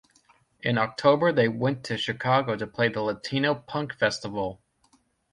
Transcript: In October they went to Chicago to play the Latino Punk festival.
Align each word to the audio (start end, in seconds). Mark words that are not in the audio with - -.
In 0.61 0.79
October 0.79 1.31
they 1.31 1.47
went 1.47 1.83
to 1.83 1.95
Chicago 1.95 2.55
to 2.55 2.65
play 2.65 2.87
the 2.89 3.01
Latino 3.03 3.53
Punk 3.53 3.93
festival. 3.93 4.59